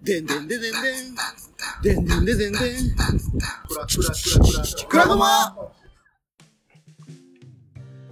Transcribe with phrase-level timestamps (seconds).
[0.00, 1.14] でんでんでんでんでん。
[1.82, 2.90] でんでんでんでんでん。
[2.94, 4.88] くらくらくらくら。
[4.88, 5.56] くらごま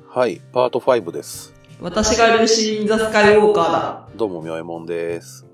[0.08, 1.54] はい、パート5です。
[1.80, 4.08] 私がルーシー・イン・ザ・スカイ・ウォーカーだ。
[4.16, 5.46] どうも、みょえもんです。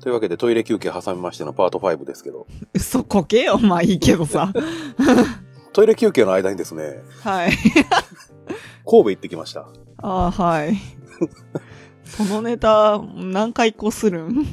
[0.00, 4.52] というわけで、トイレ休憩挟みましてのパート5ですけど、嘘こけよ、まあいいけどさ。
[5.72, 7.52] トイレ休憩の間にですね、はい。
[8.84, 9.68] 神戸行ってきました。
[9.98, 10.76] ああ、はい。
[12.04, 14.46] そのネタ、何回こするん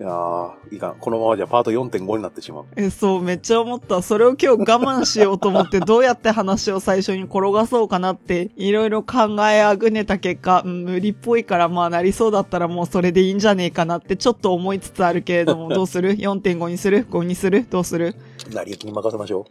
[0.00, 0.94] いやー、いかん。
[0.98, 2.64] このままじゃパート4.5になってしまう。
[2.74, 4.00] え、そう、めっちゃ思った。
[4.00, 17.66] それを今日我慢しようと思って、 どうやって話を最初に転がそうかなって、いろいろ考えあぐねた結果、うん無理っぽいから、まあなりそうだったらもうそれでいいんじゃねえかなって、ちょっと思いつつあるけれども、 どうする ?4.5 にする ?5 にする？
[17.68, 18.14] どうする？
[18.50, 19.44] 成り行きに任せましょ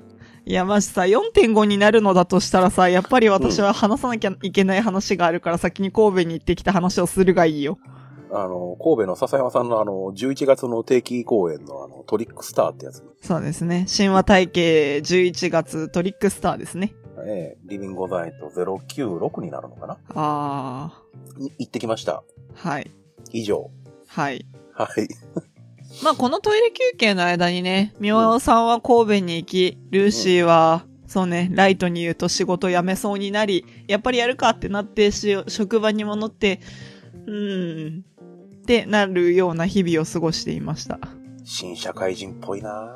[0.47, 7.77] いや、まじさ、4.5になるのだとしたらさ、やっぱり私は話さなきゃいけない話があるから、先に神戸に行ってきた話をするがいいよ。
[7.85, 7.99] う。
[8.31, 13.03] あの、神戸の笹山さんのあの、11月の定期公演のあの、トリックスターってやつ。
[13.21, 13.85] そうですね。
[13.95, 16.93] 神話体系11月トリックスターですね。
[17.25, 19.97] ええリビングオザイト096になるのかな？
[20.15, 21.01] あ
[21.37, 22.23] に行ってきました。
[22.55, 22.69] ー。
[22.69, 22.91] はい。
[23.31, 23.69] 以上。
[24.07, 24.45] はい。
[24.73, 25.07] はい。
[26.03, 36.61] まあ、このトイレ休憩の間にね、みおさんは神戸に行き、ルーシーは、そうね、ライトに言うと仕事辞めそうになり、やっぱりやるかってなってし、職場に戻って、
[37.25, 38.05] うーん、
[38.69, 40.99] ってなるような日々を過ごしていました。
[41.43, 42.95] 新社会人っぽいな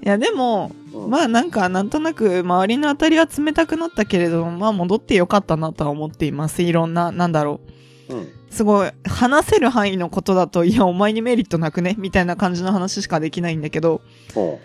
[0.00, 6.62] いや、でも、うんまあなんか、なんとなく、周りの当たりは冷たくなったけれども、まあ戻ってよかったなとは思っています。
[6.62, 7.60] いろんな、なんだろ
[8.08, 8.14] う。
[8.14, 8.28] うん。
[8.50, 14.02] すごい、話せる範囲のことだと、いや、お前にメリットなくねみたいな感じの話しかできないんだけど、
[14.36, 14.60] お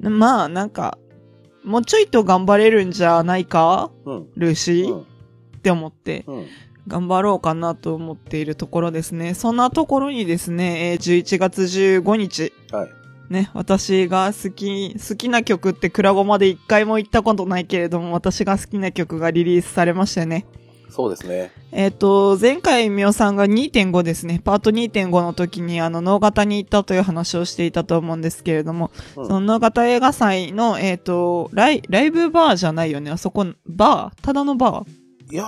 [0.00, 0.98] うまあ、なんか、
[1.64, 3.90] もうちょいと頑張れるんじゃないか？
[4.04, 4.26] うん。
[4.36, 6.46] ルーシー、うんって思って、うん。
[6.90, 9.34] 頑張ろうかなと思っているところですね。
[9.34, 12.90] そんなところにですね、えー11月15日、はい。
[13.32, 20.46] ね、私が好き、好きな曲ってクラゴマで一回も行ったことないけれども、私が好きな曲がリリースされましてね。
[20.90, 21.52] そうですね。
[21.70, 24.40] えっ、と、前回みおさんが2.5ですね。
[24.44, 33.12] パート2.5の時にあの、脳型に行ったという話をしていたと思うんですけれども、うんその脳型映画祭の、えっ、と、ライ、ライブバーじゃないよね。
[33.12, 34.22] あそこ、バー？
[34.24, 35.32] ただのバー？
[35.32, 35.46] いや、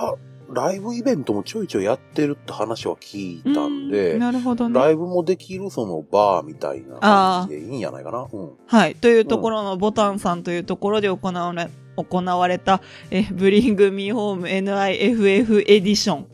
[0.53, 4.79] ライブイベントもちょいちょいやってるって話は聞いたんうでー、なるほどね。
[4.79, 8.27] ライブもできるそのバーみたいな感じでいいんじゃないかな。
[8.31, 8.51] うん。
[8.65, 8.95] はい。
[8.95, 12.81] というところのボタンさんというところで行われ、行われた、
[13.11, 16.27] え、ブリングミーホーム NIFF エディション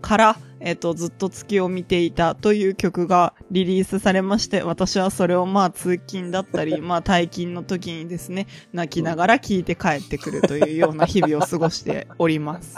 [0.00, 12.76] から、えっと、ずっと月を見ていたという曲がリリースされまして、私はそれをまあ通勤だったり、まあ退勤の時にですね、泣きながら聴いて帰ってくるというような日々を過ごしております。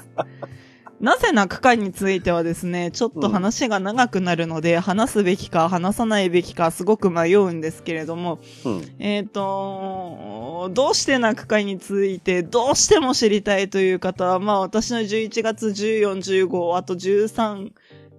[1.00, 8.84] なぜ泣くかについてはですね、ちょっと話が長くなるので、話すべきか話さないべきかすごく迷うんですけれども、うん。
[8.98, 17.70] えっ、と、どうして泣くかについてどうしても知りたいという方は、まあ私の11月14、15、あと13、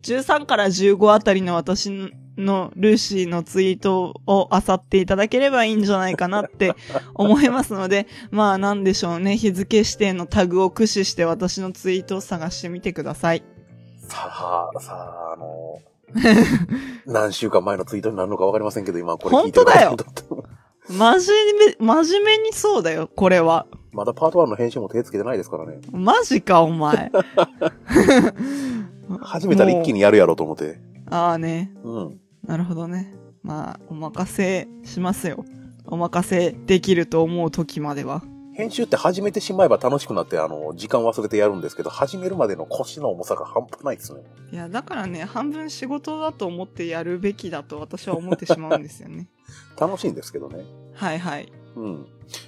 [0.02, 1.90] 13から15あたりの私
[2.40, 6.74] のルーシーのツイートを漁っていただければいいんじゃないかなって
[7.14, 13.44] 思いますので、まあなんでしょうね、日付指定のタグを駆使して私のツイートを探してみてください。
[14.08, 15.80] さあ、さあ、あの、
[17.06, 20.50] 何週間前のツイートになるのかわかりませんけど、今これ聞いてる本当だよ方
[20.90, 23.68] 真面目、真面目にそうだよ、これは。
[23.92, 25.80] まだパート1の編集も手つけてないですからね。
[25.92, 27.12] マジか、お前。
[29.22, 30.80] 始めたら一気にやるやろうと思って。
[31.10, 31.72] ああね。
[31.84, 32.20] うん。
[32.46, 33.14] なるほどね。
[33.44, 35.46] まあ、お任せしますよ。
[35.86, 38.22] お任せできると思う時までは。
[38.54, 44.22] 編集って始めてしまえば楽しくなって、あの、時間忘れてやるんですけど、始めるまでの腰の重さが半端ないですね。
[44.52, 49.30] いや、だからね、半分仕事だと思ってやるべきだと私は思ってしまうんですよね。
[49.80, 50.66] 楽しいんですけどね。
[50.94, 51.52] はいはい。
[51.78, 52.06] うん。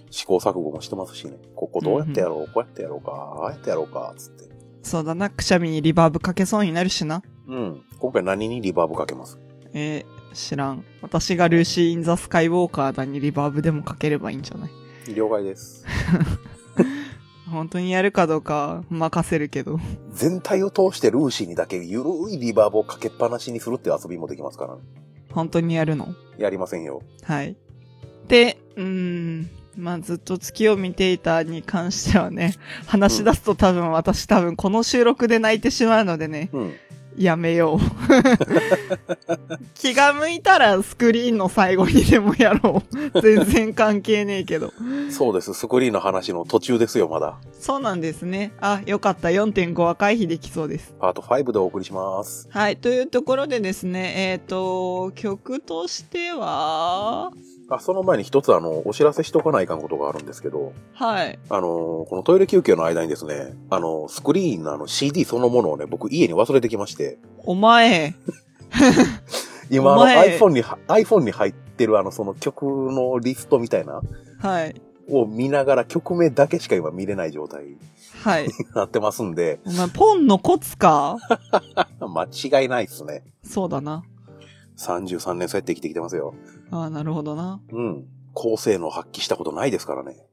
[0.09, 1.37] 試行錯誤もしてますしね。
[1.55, 4.49] ここどうやってやろう、こうやってやろうか、ああやってやろうか、つって。
[4.83, 7.23] そうだな、くしゃみにリバーブかけそうになるしな。
[7.47, 7.81] うん。
[7.99, 9.39] 今回何にリバーブかけます？
[9.73, 10.83] えー、知らん。
[11.01, 15.13] 私がルーシー・イン・ザ・スカイ・ウォーカーだにリバーブでもかければいいんじゃない？
[15.13, 15.85] 了解です。
[17.49, 19.79] 本当にやるかどうか任せるけど。
[20.13, 24.81] 全体を通してルーシーにだけゆるいリバーブをかけっぱなしにするっていう遊びもできますから、ね、
[25.31, 26.15] 本当にやるの？
[26.37, 27.01] やりませんよ。
[27.23, 27.57] はい。
[28.29, 32.55] で、うーん、まあずっと月を見ていたに関してはね、
[32.87, 36.73] 話し出すと多分私多分この収録で泣いてしまうのでね、うん。
[37.17, 37.79] やめよう。
[39.75, 43.21] 気が向いたらスクリーンの最後にでもやろう。
[43.21, 44.71] 全然関係ねえけど。
[45.09, 45.53] そうです。
[45.53, 47.37] スクリーンの話の途中ですよ、まだ。
[47.59, 48.53] そうなんですね。
[48.61, 49.29] あ、よかった。
[49.29, 50.95] 4.5は回避できそうです。
[50.99, 52.47] パート5でお送りします。
[52.49, 52.77] はい。
[52.77, 57.31] というところでですね、えっ、と、曲としては、
[57.75, 61.39] あ、その前に一つあの、お知らせしとかないかんことがあるんですけど、はい。
[61.49, 61.67] あの、
[62.09, 68.13] このトイレ休憩の間にですね、あの、スクリーンのあの CD そのものをね、僕家に忘れてきまして、お前、
[69.69, 74.01] 今あの iPhone には、iPhone に入ってるあの、その曲のリストみたいな、
[74.39, 74.75] はい。
[75.09, 77.77] を見ながら曲名だけしか今見れない状態に
[78.23, 78.47] はい。
[78.75, 81.17] なってますんで、お前、ポンのコツか？
[81.99, 83.23] 間違いないっすね。
[83.43, 84.03] そうだな。
[84.87, 86.33] 33年そうやって生きてきてますよ。
[86.71, 87.61] ああ、なるほどな。
[87.71, 88.05] うん。
[88.33, 90.25] 高性能発揮したことないですからね。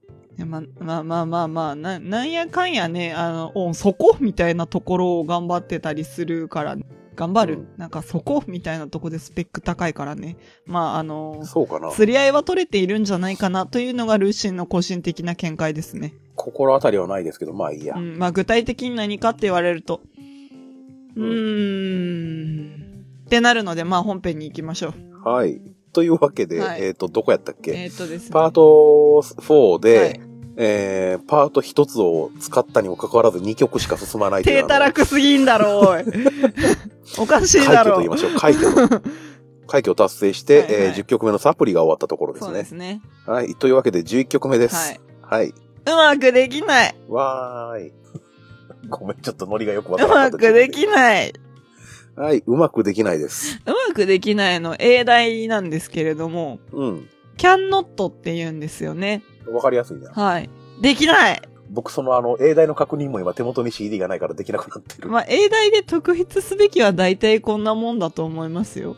[0.44, 6.76] ま、まあまあまあまあ、な、なんやかんやね、あの、おそこみたいなところを頑張ってたりするから、
[7.16, 10.36] 頑張る、うんなんかそこみたいなとこでスペック高いからね。
[10.66, 11.90] まああの、そうかな。
[11.90, 16.14] 釣り合いは取れているんじゃないかなというのがルーシンの個人的な見解ですね。
[16.36, 17.96] 心当たりはないですけど、まあいいや。
[17.96, 20.00] うん、まあ具体的に何かって言われると、
[21.16, 22.87] うーん、
[23.28, 25.28] ってなるので、まあ本編に行きましょう。
[25.28, 25.60] はい。
[25.92, 28.30] というわけで、はいえっ、と、どこやったっけ、えっ、とですね。
[28.32, 30.20] パート4で、はい
[30.56, 36.04] えー、パート1つを使ったにもかかわらず2曲しか進まないという低たらくすぎんだろ、おい。
[37.18, 37.92] おかしい快だろ。
[37.92, 38.32] 挙と言いましょう。
[38.38, 39.02] 快挙と。
[39.68, 42.46] 快挙を達成して、はいはいえー10曲目のサプリが終わったところですね。
[42.46, 43.02] そうですね。
[43.26, 43.54] はい。
[43.54, 44.74] というわけで11曲目です。
[44.74, 45.00] はい。
[45.20, 45.48] はい。
[45.48, 45.54] う
[45.86, 46.94] まくできない。
[47.08, 47.92] わーい。
[48.88, 51.32] ごめん、ちょっとノリがよくわうからなかったまくできない。
[52.18, 52.42] はい。
[52.46, 53.60] うまくできないです。
[53.64, 57.08] うまくできないの英題なんですけれども、うん。
[57.36, 59.22] can not って言うんですよね。
[59.52, 60.10] わかりやすいな。
[60.10, 60.50] はい。
[60.80, 61.42] できない。
[61.70, 65.08] 僕、そのあの、英題の確認も今手元に CD がないからできなくなってる。
[65.08, 68.96] まあ、英題で特筆すべきは大体こんなもんだと思いますよ。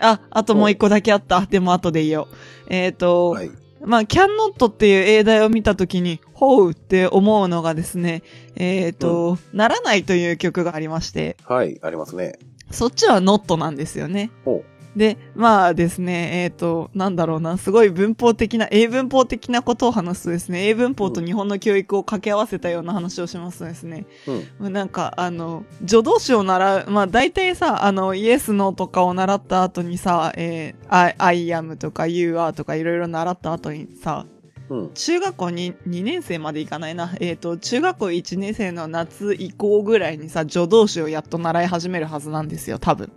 [0.00, 1.46] あ、あともう一個だけあった。
[1.46, 2.28] でも後で言おう。
[2.68, 3.50] えっ、と、はい。
[3.80, 4.26] まあ、can
[4.58, 8.22] not っていう英題を見たときに、ほうって思うのがですね、
[8.56, 11.78] えっ、と、ならないという曲がありまして、はい。
[11.82, 12.38] ありますね。
[12.70, 14.30] そっちは not なんですよね。
[14.44, 14.64] ほ
[14.98, 24.32] で、まあですね、えっ、と、なんだろうな、すごい文法的な、英文法的なことを話すとですね、英文法と日本の教育を掛け合わせたような話をしますとですね、う。
[24.32, 24.48] うん。
[24.58, 34.26] まあなんか、あの、助動詞を習う、まあ大体さ、あの、イエス、ノーとかを習った後にさ、えー、I, I am とか You are とかいろいろ習った後にさ、
[34.68, 34.90] うん。
[34.94, 37.14] 中学校に2年生までいかないな。
[37.20, 43.12] えっ、と、中学校1年生の夏以降ぐらいにさ、助動詞をやっと習い始めるはずなんですよ、多分。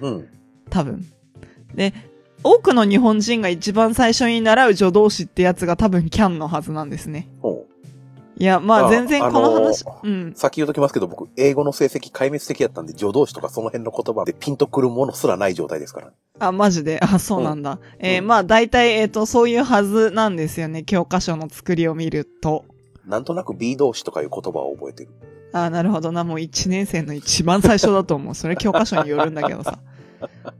[0.00, 0.28] うん。
[0.68, 1.06] 多分。
[1.74, 1.94] で、
[2.42, 7.28] 多くの日本人が一番最初に習う助動詞ってやつが多分 can のはずなんですね。
[7.40, 7.69] ほう。
[8.40, 10.32] いや、まああ全然この話、あのうん。
[10.34, 16.12] 先言うときますけど、僕、英語の成績壊滅的やったんで、助動詞とかその辺の言葉でピンとくるものすらない状態ですから。
[16.38, 16.98] あ、マジで？
[17.04, 17.78] あ、そうなんだ。
[17.98, 20.84] えーうんまあ大体、えっ、と、そういうはずなんですよね。
[20.84, 22.64] 教科書の作りを見ると。
[23.06, 25.10] なんとなく B 動詞とかいう言葉を覚えてる。
[25.52, 26.24] あなるほどな。
[26.24, 28.34] もう1年生の一番最初だと思う。
[28.34, 29.80] それ教科書によるんだけどさ。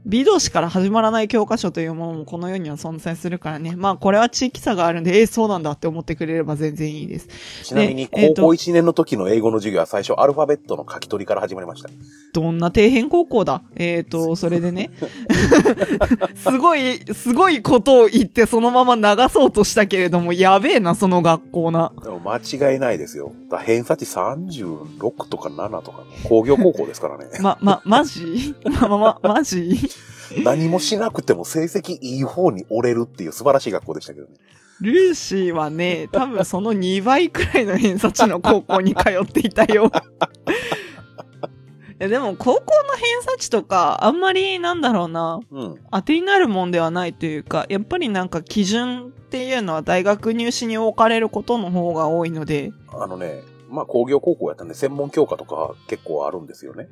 [0.05, 3.75] B 動詞から始まらない教科書というものもこの世には存在するからね。
[3.75, 7.27] まあこれは地域差があるんで、えーそうなんだって思ってくれれば全然いいです。
[7.63, 11.89] ちなみに、高校1年の時の英語の授業は最初アルファベットの書き取りから始まりました。
[12.33, 13.61] どんな底辺高校だ？
[13.75, 14.89] えっ、と、それでね。
[16.35, 21.91] すごい、すごいことを言ってそのまま流そうとしたけれども、やべえな、その学校な。
[22.03, 23.33] でも間違いないですよ。
[23.49, 27.25] だ偏差値36とか7とかの工業高校ですからね。
[27.41, 28.55] ま、ま、マジ？
[28.81, 29.50] ま、ま、ま、マジ？
[30.43, 34.33] 何もしなくても成績いい方に折れるっていう素晴らしい学校でしたけどね。
[34.81, 39.91] ルーシーはね、多分その2倍くらいの偏差値の高校に通っていたよ。
[41.99, 45.75] いやでも高校の偏差値とか、あんまりなんだろうな、うん。
[45.91, 56.89] 当てになるもんではないというか、やっぱりなんか基準っていうのは大学入試に置かれることの方が多いので、あのね、まあ工業高校やったんで専門教科とか結構あるんですよね。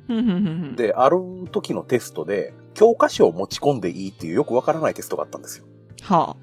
[0.76, 1.18] で、ある
[1.52, 5.66] 時のテストで、教科書を持ち込んでいいっていうよくわからないテストがあったんですよ。
[6.02, 6.36] は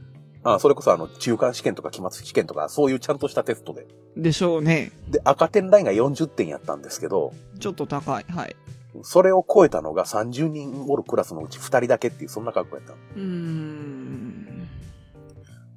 [0.43, 3.87] あ、あそれこそあの、中間試験とか期末試験とか、そういうちゃんとしたテストで。
[4.15, 4.91] でしょうね。
[5.09, 8.25] で、赤点ラインが40点やったんですけど、ちょっと高い。
[8.29, 8.55] はい。
[9.03, 12.97] それを超えたのが30人おるクラスのうち2人だけっていう、そんな学校やったの。
[13.15, 14.67] うーん。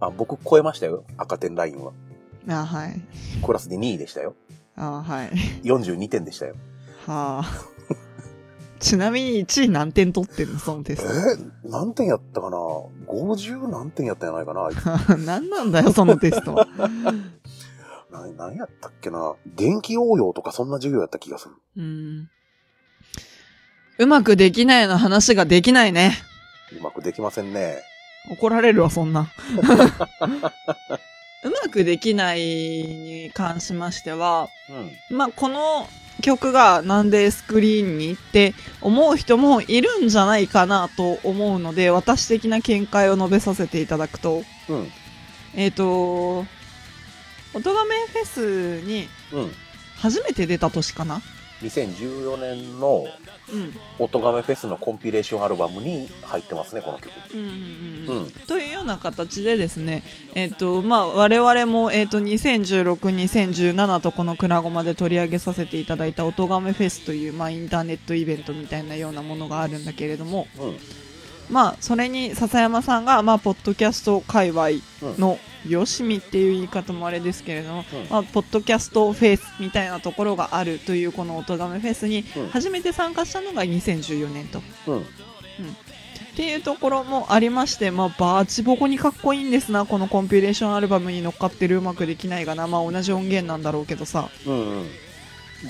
[0.00, 1.92] あ、僕超えましたよ、赤点ラインは。
[2.48, 3.00] あ、はい。
[3.44, 4.34] クラスで2位でしたよ。
[4.76, 5.30] あ、はい。
[5.62, 6.54] 42点でしたよ。
[7.06, 7.64] はあ。
[8.78, 10.58] ちなみに1位何点取ってんの？
[10.58, 11.02] そのテえス
[11.36, 11.42] ト。
[11.68, 14.84] ー、何点やったかな ?50 何点やったんやないかなあいつ
[15.26, 16.66] 何なんだよ、そのテストは。
[18.10, 19.34] な何やったっけな？
[19.46, 21.54] 電気応用とかそんな授業やった気がする。
[21.76, 22.30] うん。
[23.98, 26.14] うまくできないの話ができないね。
[26.78, 27.82] うまくできませんね。
[28.30, 29.28] 怒られるわ、そんな。
[31.42, 35.16] うまくできないに関しましては、うん。
[35.16, 35.88] まあ、この
[36.20, 44.88] 曲がなんでスクリーンにって思う人もいるんじゃないかなと思うので、私的な見解を述べさせていただくと、うん。
[45.54, 46.40] えっ、と、
[47.52, 47.74] 音亀
[48.12, 49.52] フェスにうん。
[50.00, 51.20] 初めて出た年かな
[51.62, 53.06] 2014年の
[53.52, 53.74] うん。
[53.98, 57.10] 音亀フェスのコンピレーションアルバムに入ってますね、この曲。
[57.34, 58.26] うんうんううん。
[58.26, 58.30] ん。
[58.46, 60.02] というような形でですね、
[60.34, 70.78] えっ、と、まあ、我々も、えっ、と、2016、2017とこのクラゴマで取り上げさせていただいた音亀フェスという、まあ、インターネットイベントみたいなようなものがあるんだけれども、うん。
[71.50, 74.68] まあ、それに笹山さんが、まあ、ポッドキャスト界隈
[75.18, 75.38] の、
[75.68, 84.62] よしみっていう言い方もあれですけれども、うんまあ、ポッドキャストフェスみたいなところがあるというこの音亀フェスにうん初めて参加したのが2014年と。
[84.86, 85.00] うん。
[85.00, 85.02] っ
[86.36, 92.66] ていうところもありまして、まあ、バーチボコにかっこいいんですな、このコンピレーションアルバムに乗っかってるうまくできないがな。
[92.66, 94.54] まあ、同じ音源なんだろうけどさ、うん。
[94.54, 94.86] うん。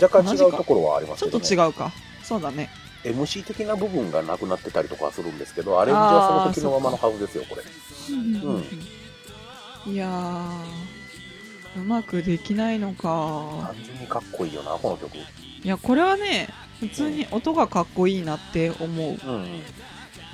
[0.01, 1.41] 若干違うところはありますちょっ。
[1.41, 1.93] と違うか。
[2.23, 2.71] そうだね。
[3.05, 7.63] MC 的な部分がなくなってたりとかはするんですけど、アレンジはその時のままのはずですよ、これ。
[9.93, 13.73] いやー、うまくできないのか。
[13.75, 15.17] 単純にかっこいいよな、この曲。
[15.17, 15.23] い
[15.65, 16.49] や、これはね、
[16.81, 19.19] 普通に音がかっこいいなって思う。
[19.25, 19.35] うん。
[19.35, 19.63] うん。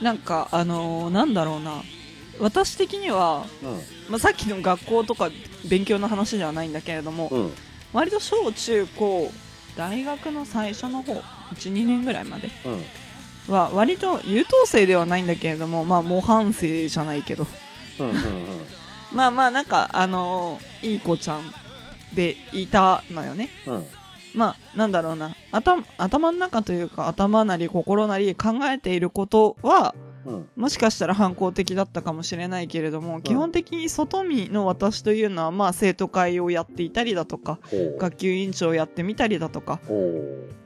[0.02, 1.82] なんか、あのーなんだろうな。
[2.38, 3.46] 私的には、
[4.10, 5.30] まあ、さっきの学校とか
[5.70, 7.44] 勉強の話ではないんだけれども、うん。
[7.46, 7.52] うん。
[7.92, 9.30] 割と小中高、
[9.76, 11.22] 大学の最初の方、
[11.52, 12.84] 1、2年ぐらいまでうん。
[13.52, 17.46] は、割と優等生ではないんだけれども、まあ模範生じゃないけど、
[17.98, 18.08] うん。
[18.08, 18.16] うん。
[19.14, 21.42] まあまあなんか、あのーいい子ちゃん
[22.14, 23.48] でいたのよね。
[23.66, 23.74] うん。
[23.74, 23.86] うん。
[24.34, 25.34] まあ、なんだろうな。
[25.50, 29.94] 頭、頭の中というか、頭なり心なり考えていることは、
[30.26, 30.48] うん。
[30.56, 37.58] もしかしたら反抗的だったかもしれないけれども、基本的に外見の私というのは、まあ、生徒会をやっていたりだとか。
[37.98, 39.80] 学級委員長をやってみたりだとか。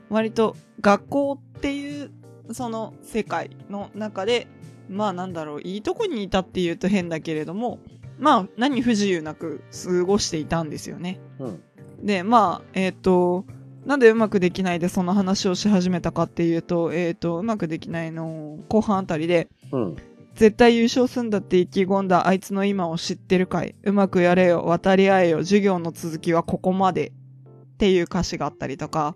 [0.09, 2.11] 割と学校っていう、
[2.51, 4.47] その世界の中で、
[4.89, 7.79] まあなんだろう、いいとこにいたっていうと変だけれども、
[8.19, 11.19] まあ何不自由なく過ごしていたんですよね。
[11.39, 11.63] うん。
[12.03, 13.45] で、まあ、えっ、と、
[13.85, 19.95] なんでうまくできないでその話をし始めたかっていうと、えっ、と、うまくできないの後半あたりで、うん。
[20.35, 29.15] 絶対優勝すんだって意気込んだあいつの今を知ってるかいうまくやれよ、渡り合えよ、授業の続きはここまでっていう歌詞があったりとか。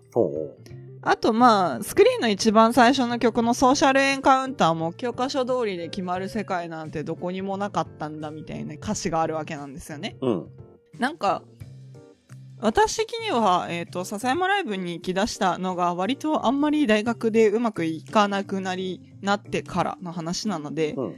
[1.02, 10.16] あとまあ、スクリーンの一番最初の曲のソーシャルエンカウンターも教科書通りで決まる世界なんてどこにもなかったんだみたいな歌詞があるわけなんですよね。
[10.20, 10.48] うん。
[10.98, 11.44] なんか、
[12.60, 21.14] 私的には、えっ、と、笹山ライブに行き出したのが割とあんまり大学でうまくいかなくなり、なってからの話なので、うん。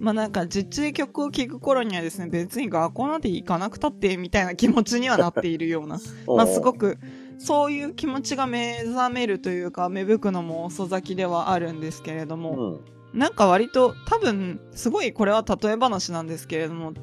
[0.00, 6.00] まあなんか実地で曲を聴く頃にはですね、別に学校なんて行かなくたってみたいな気持ちにはなっているような。
[6.26, 6.98] まあすごく、
[7.38, 12.80] そういう気持ちが目覚めるというか、芽吹くのも遅咲きではあるんですけれどうも、ん。
[13.12, 16.94] なんか割と多分、すごいこれは例え話なんですけれども、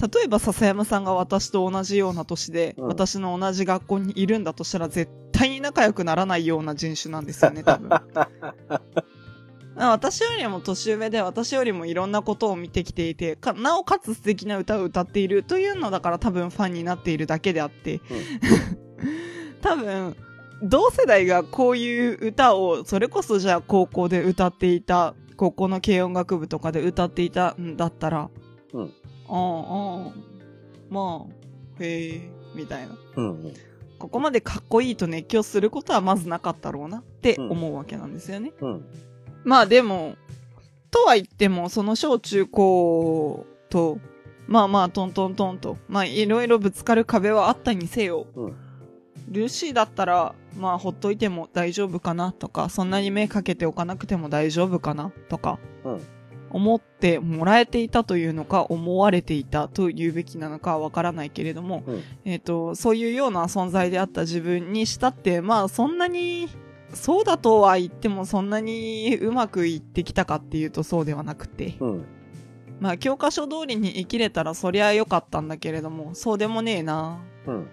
[0.00, 2.88] 例えば笹山さんが私と同じような年で、うん。
[2.88, 7.90] 私の同じ学校にいるんだとしたら絶対に仲良くならないような人種なんですよね、多分。
[9.78, 18.00] 私よりも年上で私よりもいろんなことを見てきていてかなおかつ素敵な歌を歌っているというのだから多分ファンになっているだけであって、
[19.60, 20.16] 多分
[20.62, 28.30] 同世代がこういう歌をそれこそじゃあ高校で歌っていた高校の軽音楽部とかで歌っていたんだったら
[28.72, 28.94] うん
[29.28, 30.12] ああああ
[30.90, 32.96] まあへえみたいな。
[33.16, 33.52] うん。
[33.98, 38.52] ここまでかっこいいと熱狂することはまずなかったろうなって思うわけなんですよね。
[38.60, 38.84] うん。
[39.44, 40.16] まあでも、
[40.90, 43.98] とは言っても、その小中高と、
[44.46, 48.56] まあまあトントントンと、まあいろいろぶつかる壁はあったにせよ、うん。
[49.28, 56.00] ルーシーだったら、まあほっといても大丈夫かなとか、そんなに目かけておかなくても大丈夫かなとか、うん
[56.56, 66.48] 思ってもらえていたというのか、思われていたと言うべきなのかはわからないけれども、うんえっ、と、そういうような存在であった自分にしたって、まあそんなに、
[66.94, 72.04] そうだとは言ってもそんなにうまくいってきたかっていうとそうではなくて、うん。
[72.80, 77.62] まあ教科書通りに生きれたらそりゃ良かったんだけれども、そうでもねえなうん。
[77.64, 77.66] っ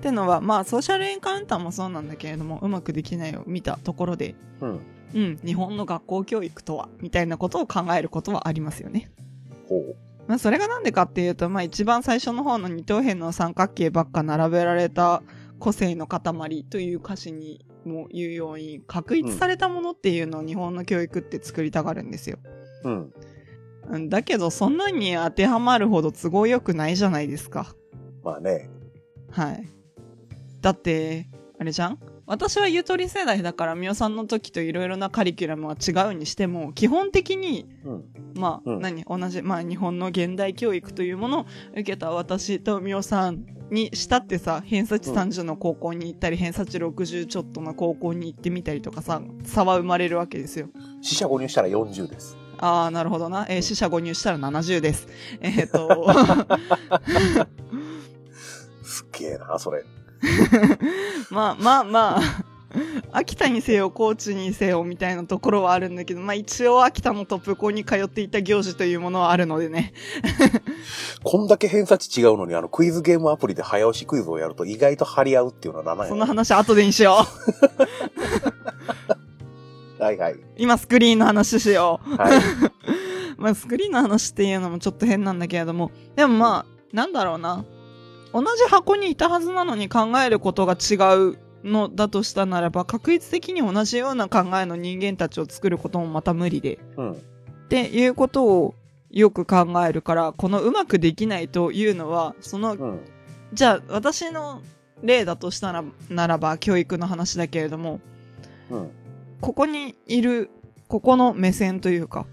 [0.00, 4.80] てのは、まあソーシャルエンカウンターもそうなんだけれども、うまくできないを見たところで、うん。
[5.14, 9.10] うん、日本の学校教育とは、みたいなことを考えることはありますよね。
[9.68, 9.96] ほう。
[10.26, 15.22] まあそれがなんでかっていうと、まあ一番最初の方の二等辺の三角形ばっか並べられた
[15.58, 22.38] 個性の塊という歌詞にも言うように、確立されたものっていうのを日本の教育って作りたがるんですよ。
[22.84, 23.12] うん。
[23.90, 27.74] うんだけど、そんなに当てはまるほど都合良くないじゃないですか。
[28.22, 28.70] まあね。
[29.30, 29.68] はい。
[30.60, 31.98] だって、あれじゃん
[32.30, 38.04] 私はゆとり世代だから、みおさんの時といろいろなカリキュラムは違うにしても、基本的に、うん。
[38.36, 50.68] まあ、うん何同じ、まあ、日本の現代教育というものを受けた私とみおさんにしたってさ、偏差値30の高校に行ったり、偏差値60ちょっとの高校に行ってみたりとかさ、差は生まれるわけですよ。
[51.02, 52.36] 死者誤入したら40です。
[52.58, 53.44] ああ、なるほどな。
[53.48, 55.08] えー死者誤入したら70です。
[55.40, 56.06] えっ、と、
[58.84, 59.82] すっげえな、それ。
[61.30, 62.22] まあまあまあ、
[63.12, 69.92] 秋田にせよ、高知にせよみたいなところはあるんだけど、まあ一応秋田のトップ校に通っていた行事というものはあるのでね。
[71.24, 76.08] こんだけ偏差値違うのに、あの、クイズゲームアプリで早押しクイズをやると意外と張り合うっていうのはならない。
[76.08, 77.26] その話後でにしよ
[79.98, 80.02] う。
[80.02, 80.36] はいはい。
[80.56, 82.16] 今スクリーンの話しよう。
[82.16, 82.40] はい。
[83.36, 87.64] まあスクリーンの話っていうのもちょっと変なんだけれども、でもまあ、なんだろうな。
[88.32, 96.78] 同じ箱にいたはずなのに考えることが違うのだとしたならば、確率的に同じような考えの人間たちを作ることもまた無理で。
[96.96, 97.12] うん。
[97.12, 97.16] っ
[97.68, 98.74] ていうことを
[99.10, 103.00] よく考えるから、このうまくできないというのは、その、うん。
[103.52, 104.62] じゃあ私の
[105.02, 108.00] 例だとしたら、ならば教育の話だけれども、
[108.70, 108.90] うん。
[109.40, 110.50] ここにいる、
[110.88, 112.26] ここの目線というか、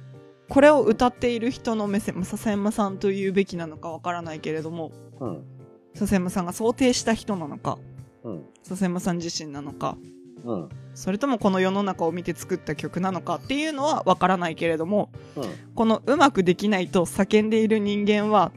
[0.49, 5.56] これを歌っている人の目線、まあ笹山さんと言うべきなのかわからないけれども、うん。
[5.97, 7.77] 笹山さんが想定した人なのか、
[8.23, 8.45] うん。
[8.63, 9.97] 笹山さん自身なのか、
[10.45, 10.69] うん。
[10.93, 15.43] それともこの世の中を見て作った曲なのかっていうのはわからないけれども、うん。
[15.75, 18.51] このうまくできないと叫んでいる人間は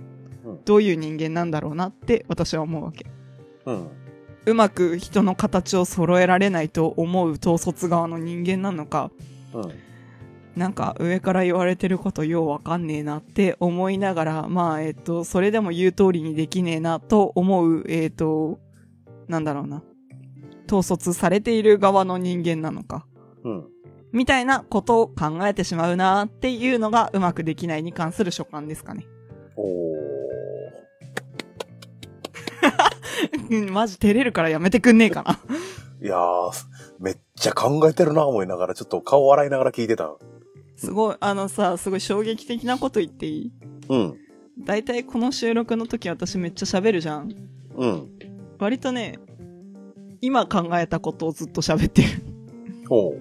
[0.45, 3.07] うんどういう人間なんだろうなって私は思うわけ。
[3.67, 3.89] うん。
[4.47, 9.11] うまく人の形を揃えられないと思う統率側の人間なのか、
[9.53, 9.73] うん。
[10.61, 18.59] なんか上から言われてることようわかんねえなって思いながら、まあえっと、それでも言う通りにできねえなと思う、えっと、
[19.27, 19.83] なんだろうな。
[20.71, 23.07] 統率されている側の人間なのか。
[23.43, 23.65] うん。
[24.13, 29.07] みたいなことを考えてしまうなっていうのがうまくできないに関する所感ですかね。
[29.57, 30.01] おー。
[33.51, 35.41] う んマジ照れるからやめてくんねえかな。
[36.03, 36.53] いやー、
[36.99, 40.15] めっちゃ考えてるな思いながら、ちょっと顔笑いながら聞いてた。
[40.81, 43.53] すごい、あのさ、すごい衝撃的なこと言っていい？
[43.91, 44.15] うん。
[44.65, 47.35] だいたいこの収録の時私めっちゃ喋るじゃん。
[47.77, 48.09] うん。
[48.59, 49.19] 割とね、
[50.23, 52.09] 今考えたことをずっと喋ってる。
[52.89, 53.19] おう。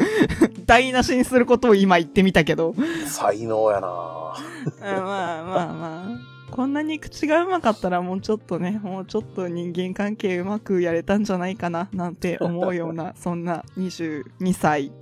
[0.66, 2.74] 台無しにすることを今言ってみたけど。
[3.06, 6.36] 才能やなうんまあまあまあ。
[6.50, 14.92] こんなに口がうまかったらもうちょっとね、もうちょっと人間関係うまくやれたんじゃないかな、なんて思うような、そんな22歳。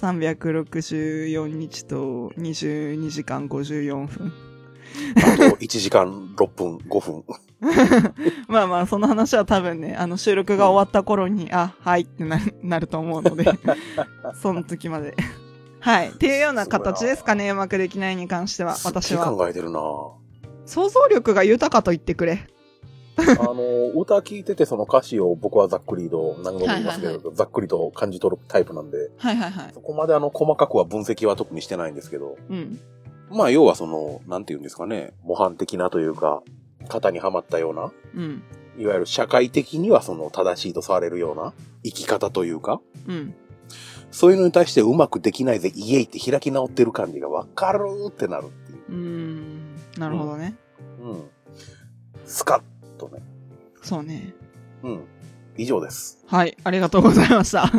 [0.00, 4.32] 364日と22時間54分。
[5.16, 7.24] あと1時間6分、5分。
[8.48, 13.44] まあまあ、その話は多分ね、あの収録が終わった頃に、あ、はいってななると思うので、
[14.40, 15.14] その時まで。
[15.78, 16.10] はい。
[16.10, 19.24] っていうような形ですかね、うまくできないに関しては、私は。
[19.32, 19.80] 考えてるな
[20.66, 22.46] 想像力が豊かと言ってくれ。
[23.40, 23.54] あの、
[23.94, 29.70] 歌聞いててその歌詞を僕はざっくりと、何度も言いますけど、はいざっくりと感じ取るタイプなんで、はいはいはい。
[29.74, 32.80] そこまであの、細かくは分析は特にしてないんですけど、うん。
[33.30, 36.42] まあ要はその、なんて言うんですかね、模範的なというか、
[36.88, 38.42] 型にはまったような、うん。
[38.78, 41.52] いわゆる社会的にはその正しいとされるような
[41.84, 43.34] 生き方というか、うん。
[44.10, 48.78] そういうのに対してうまくできないぜ、イエイって開き直ってる感じがわかるってなるっていう。
[48.88, 49.76] うーん。
[49.98, 50.54] なるほどね。
[51.00, 51.22] うん。
[52.24, 52.71] スカッ
[53.08, 53.22] とね。
[53.82, 54.34] そうね。
[54.82, 55.04] うん。
[55.56, 56.24] 以上です。
[56.26, 56.56] はい。
[56.64, 57.68] ありがとうございました。
[57.68, 57.78] か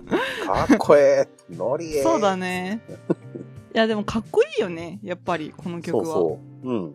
[0.73, 1.53] っこええ。
[1.55, 2.03] ノリええ。
[2.03, 2.81] そうだね。
[3.73, 4.99] いや、でもかっこいいよね。
[5.03, 6.05] やっぱり、この曲は。
[6.05, 6.69] そうそう。
[6.69, 6.85] うん。
[6.89, 6.93] う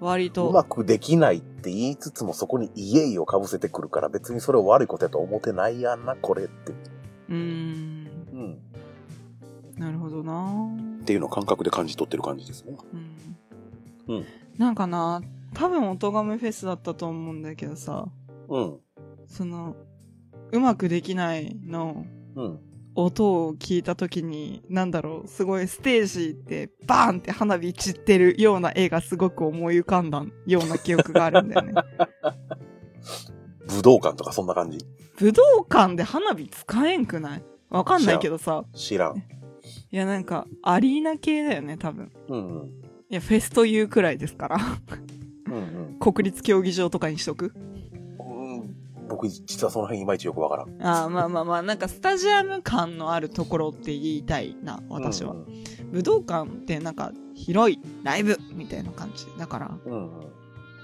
[0.00, 0.52] 割と。
[0.52, 6.72] まくできないって言いつつもそこにイエイをかぶせてくるから別にそれを悪いことやと思ってないやんな、これって。
[7.28, 8.08] うーん。
[8.32, 8.58] うん。
[9.76, 10.68] なるほどな
[11.00, 12.76] っていうのを感覚で感じ取ってる感じですね。
[14.08, 14.16] うん。
[14.16, 14.26] うん
[14.58, 15.22] なんかな、
[15.60, 18.08] 多分おとがめフェスだったと思うんだけどさ、
[18.48, 18.78] うん。
[19.26, 19.76] その、
[20.52, 22.58] うまくできないのうん。
[22.94, 31.74] 音を聞いた時に、なんだろう、すごいステージでバーンって花火散ってるような絵がすごく思い浮かんだような記憶があるんだよね。
[33.68, 34.78] 武道館とかそんな感じ？
[35.18, 37.44] 武道館で花火使えんくない？
[37.68, 38.64] わかんないけどさ。
[38.74, 39.18] 知らん。
[39.18, 39.22] い
[39.90, 42.10] や、なんか、アリーナ系だよね、多分。
[42.28, 42.68] うんうん。
[43.10, 44.58] いや、フェスというくらいですから。
[45.50, 45.60] うんう
[45.96, 45.98] ん。
[45.98, 47.52] 国立競技場とかにしとく？
[48.18, 48.74] うん
[49.08, 50.68] 僕僕実はその辺いまいちよくわからん。
[50.80, 55.32] あーまあまあまあ、なんかスタジアム感のあるところって言いたいな、私は。
[55.32, 55.46] うん
[55.92, 59.26] 武道館ってなんか広いライブみたいな感じ。
[59.36, 59.92] だから、うん。
[59.92, 60.26] うんうん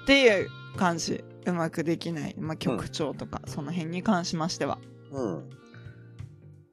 [0.03, 1.25] っていう感じ。
[1.47, 2.35] うまくできない。
[2.39, 4.79] まあ曲調とか、その辺に関しましては。
[5.13, 5.49] うん。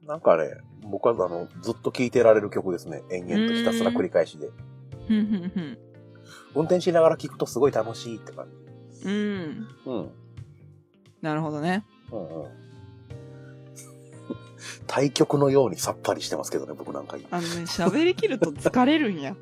[0.06, 0.50] なんかね、
[0.82, 3.04] 僕はあの、ずっと聴いてられる曲ですね。
[3.12, 4.50] 延々とひたすら繰り返しで。
[5.08, 5.78] ふんふんふん。
[6.56, 8.48] 運転しながら聴くとすごい楽しいって感
[9.02, 9.10] じ。
[9.10, 9.68] うん。
[9.86, 10.12] うん。
[11.22, 11.86] なるほどね。
[12.12, 12.64] うんうん。
[14.88, 17.28] 対局のようにさっぱりしてますけどね、僕なんか今。
[17.32, 19.36] あのね、喋りきると疲れるんや。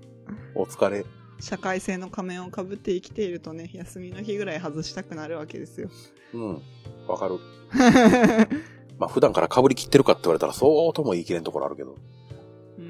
[0.54, 1.04] お疲れ。
[1.40, 5.90] 社会性の仮面をかぶって生きているとね、休みの日ぐらい外したくなるわけですよ。
[6.32, 6.62] うん。
[7.06, 7.38] わかる。
[8.98, 11.96] まあ普段から被りきってるかって言われたらそうとも言い切れんところあるけど。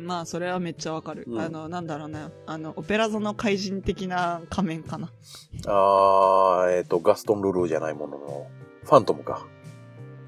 [0.04, 1.24] まあ、それはめっちゃわかる。
[1.26, 2.26] うんあの、なんだろうね。
[2.46, 5.10] あの、オペラ座の怪人的な仮面かな。
[5.66, 8.46] あー、えっ、と、ガストン・ルルーじゃないものの、
[8.84, 9.46] ファントムか。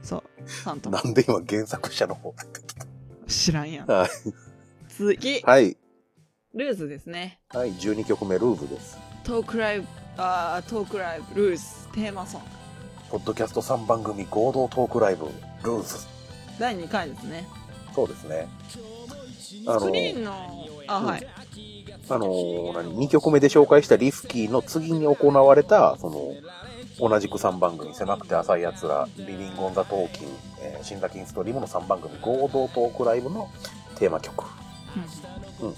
[0.03, 0.23] そう。
[0.45, 2.35] ファントムなんで今原作者の方？
[3.27, 3.87] 知らんやん。
[3.87, 4.09] はい。
[4.89, 5.77] 次、はい。
[6.55, 7.41] ルーズですね。
[7.51, 8.97] はい、12曲目、ルーブです。
[9.25, 9.87] トークライブ、
[10.17, 12.47] あートークライブ、ルーズ、テーマソング。
[13.11, 16.07] ポッドキャスト3番組合同トークライブ、ルーズ。
[16.59, 17.47] 第2回ですね。
[17.95, 18.49] そうですね。
[19.67, 20.33] あスの、
[20.87, 21.27] あ、うんはい。
[22.09, 26.35] あのー何、2曲目で紹介したリスキーの次に行われた、その、
[26.99, 30.29] 同じく3番組、狭くて浅い奴ら、リビングオンザトーキン、
[30.61, 33.51] えー、シンザキンストリームの3番組合同トークライブの
[33.99, 34.45] テーマ曲。
[35.61, 35.75] うんうん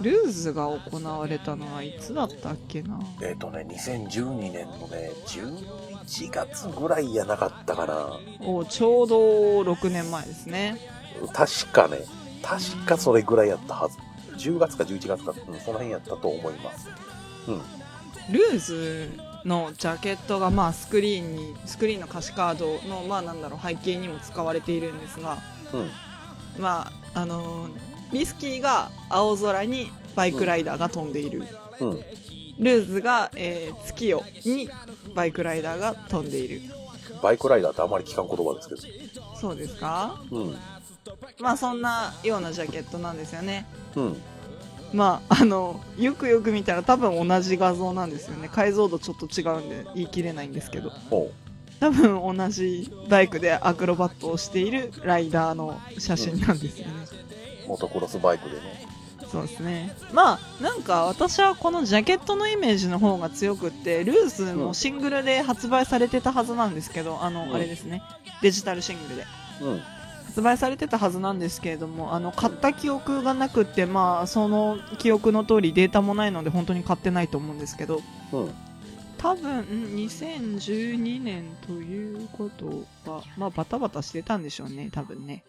[0.00, 3.00] ルーズが行われたのはいつだったっけな？
[3.22, 8.18] えっ、とね、2012年のね、11月ぐらいやなかったかな。
[8.46, 9.16] おちょうど
[9.62, 10.78] 6年前ですね。
[11.32, 12.00] 確かね、
[12.46, 13.98] 確かそれぐらいやったはず。
[14.36, 16.88] 10月か11月か、うん、その辺やったと思います。
[17.48, 17.62] うん。
[18.32, 19.10] ルーズ
[19.44, 25.38] のジャケットがまあスクリーンにスクリーンの歌詞カードのまあなんだろう背景にも使われているんですが
[25.72, 25.90] うん。
[26.62, 27.70] まああのー
[28.12, 31.42] リスキーが青空にバイクライダーが飛んでいる、
[31.80, 31.90] うん。
[31.90, 34.68] ルーズが、えー月夜に
[35.14, 36.60] バイクライダーが飛んでいる
[37.22, 38.74] バイクライダーってあまり聞かん言葉ですけ
[39.18, 39.36] ど。
[39.36, 40.20] そうですか？
[40.30, 40.56] うん。
[41.40, 43.66] まあそんなようなジャケットなんですよね。
[43.94, 44.16] うん。
[44.92, 48.48] まああのよくよく見たら多分同じ画像なんですよね。
[48.52, 50.90] 解像度ちょっと違うんで言い切れないんですけど。
[50.90, 51.32] ほ
[51.80, 56.92] 多分同じバイクでアクロバットをしているライダーの写真なんですよね、
[57.66, 57.68] う。
[57.68, 58.86] モトクロスバイクでね。
[59.30, 59.94] そうですね。
[60.12, 67.54] まあなんか私はこのジャケットのイメージの方が強くってルースもシングルで発売されてたはずなんですけどあの、うん。
[67.54, 68.02] あれですね。
[68.40, 69.26] デジタルシングルで。
[69.60, 69.82] うん。
[70.36, 78.54] 発売されてたはずなんですけれどもあの買った記憶がなくってまあその記憶の通りデータもないので本当に買ってないと思うんですけどうん。
[79.16, 79.62] 多分ん
[79.96, 85.42] 2012年ということはまあバタバタしてたんでしょうね多分ね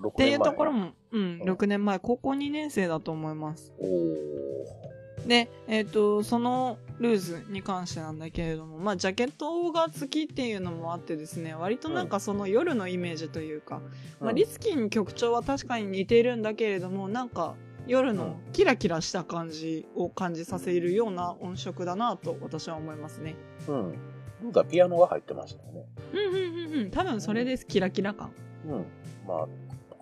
[0.00, 3.72] 6っていうところも、うん、6年前、高校2年生だと思います。
[3.78, 5.01] おー。
[5.26, 13.80] で、えっ、と、そのルーズに関してなんだけれども、まあ、ジャケットが好きっていうのもあってですね、割となんかその夜のイメージというか、
[14.20, 17.54] まあ、うんリスキーに曲調は確かに似ているんだけれども、なんか
[17.86, 23.34] 夜のキラキラした感じを感じさせるような音色だなと私は思いますね。
[23.68, 23.94] うん。
[24.42, 25.86] なんかピアノが入ってましたよね。
[26.12, 28.32] うんうんうんうん、多分それです、キラキラ感。
[28.66, 28.86] うん。
[29.26, 29.46] ま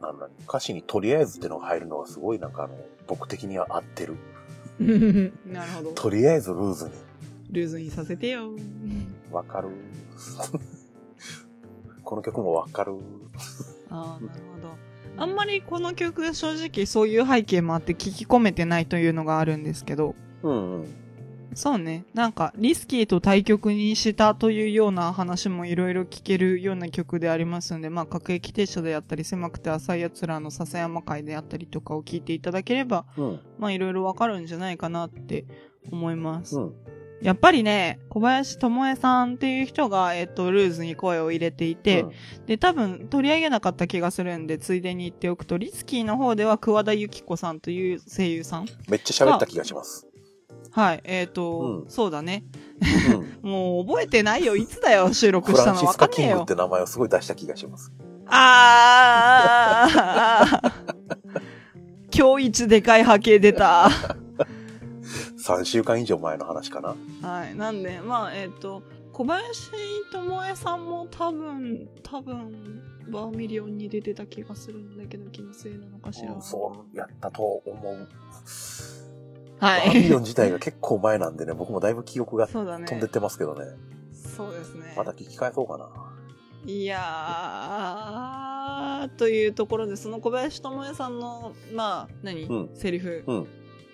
[0.01, 2.75] あ、なんだ歌詞にとりあえずってのが入るのがすごいなんかあの、
[3.07, 4.17] 僕的には合ってる。
[4.81, 5.93] なるほど。
[5.93, 6.93] とりあえずルーズに。
[7.51, 8.51] ルーズにさせてよ。
[9.31, 9.69] わかる。
[12.03, 12.95] この曲もわかる。
[13.91, 14.75] ああ、なるほど。
[15.17, 20.87] あんまりこの曲正直そういう背景もあって聞き込めてないというのがあるんですけど、うんうん。
[21.55, 22.05] そうね。
[22.15, 33.41] なんか、リスキーと対局にしたというような話もいろいろ聞けるような曲でありますので、まあ、各駅停車であったり、狭くて浅い奴らの笹山会であったりとかを聞いていただければ、うん。
[33.59, 35.45] まあ、いろいろわかるんじゃないかなって
[35.91, 36.59] 思います。
[36.59, 36.75] うん。
[37.23, 42.07] やっぱりね、小林智恵さんっていう人が、えっと、ルーズに声を入れていて、
[42.47, 48.67] で、多分取り上げなかった気がするんで、ついでに言っておくと、リスキーの方では桑田由紀子さんという声優さん。
[48.89, 50.10] めっちゃ喋った気がします。
[50.73, 52.45] はい、えっ、と、うんそうだね。
[53.43, 53.51] うん。
[53.51, 54.57] もう覚えてないよ。
[54.57, 56.45] いつだよ、収録したのフランシスカキングっ。
[56.45, 57.93] て名前をすごい出した気がします。
[58.27, 60.73] あー
[62.17, 63.89] 今日一でかい波形出た。
[65.39, 66.95] 3週間以上前の話かな。
[67.23, 67.57] はい。
[67.57, 69.73] なんで、まあ、えっ、と、小林
[70.13, 76.33] 智恵さんも多分、多分、バーミリオンに出てた気がするんだけど、気のせいなのかしら。
[76.33, 78.09] うんそうやったと思う。
[79.61, 80.19] はバーミリオい。
[80.19, 82.47] ン自体が結構前なんでね、僕もだいぶ記憶が。
[82.47, 83.67] 飛んでってますけどね。
[84.13, 84.95] そうですね。
[84.97, 85.89] また聞き返そうかな。
[86.67, 93.47] いやー、というところで、その小林智恵さんの、まあ、何、うんセリフうん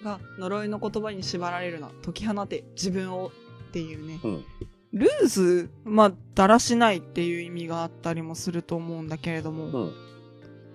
[0.03, 4.21] が、呪いの言葉に縛られるな、解き放て、自分をっていうね。
[4.23, 4.45] うん。
[4.93, 9.93] ルーズ、まあ、だらしないっていう意味があったりもすると思うんだけれども、うん。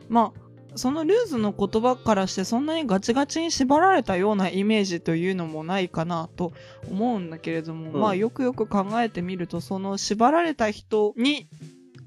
[0.09, 0.39] まあ、
[0.75, 6.53] そのルーズの言葉からしてそんなにガチガチに縛られたようなイメージというのもないかなと
[6.89, 11.47] 思うんだけれども、うんまあよくよく考えてみるとその縛られた人に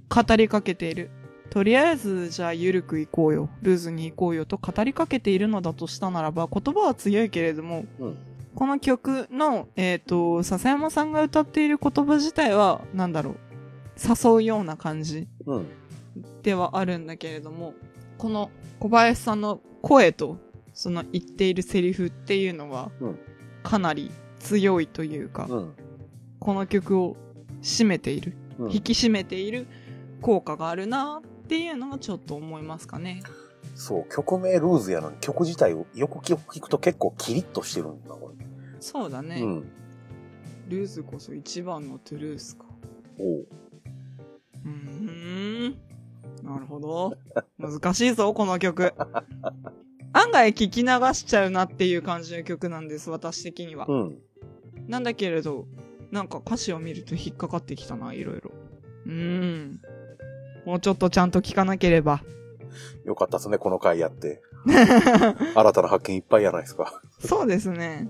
[0.08, 1.10] 語りかけている。
[1.50, 3.48] とりあえずじゃあ緩く行こうよ。
[3.62, 8.16] ルーズに行こうよと語りかけているのだとしたならば言葉は強いけれども、うん。
[8.54, 13.34] この曲の、えっ、と、笹山さんが歌っている言葉自体は、なんだろう、
[13.96, 15.66] 誘うような感じうん。
[16.42, 17.74] ではあるんだけれども、
[18.24, 20.38] この小林さんの声と、
[20.72, 23.18] その言っているセリフっていうのはうん、
[23.62, 25.74] かなり強いというか、うん。
[26.40, 27.18] この曲を
[27.60, 29.66] 締めている、うん引き締めている
[30.22, 33.22] 効果があるなっていうのがちょっと思いますかね。
[33.74, 38.32] そう、曲名ルーズやのに曲自体をよく聞くと結構キリッとしてるんだ、こ
[38.80, 39.34] そうだね。
[39.34, 39.42] れ。
[39.42, 39.72] うん。
[40.70, 42.64] ルーズこそ一番のトゥルースか。
[43.20, 43.46] おう。
[44.64, 45.93] うーん。
[46.44, 47.16] なるほど。
[47.58, 48.92] 難しいぞ、この曲。
[50.12, 53.86] 案外聞き流しちゃうなっていう感じの曲なんです、私的には。
[53.88, 54.18] うん。
[54.86, 55.66] なんだけれど、
[56.10, 58.52] なんか歌詞を見ると引っかかってきたな、いろいろ。
[59.06, 59.80] うーん。
[60.66, 62.22] もうちょっとちゃんと聞かなければ。
[63.06, 64.42] よかったっすね、この回やって。
[64.66, 67.00] 新たな発見いっぱいやないですか。
[67.20, 68.08] そうですね。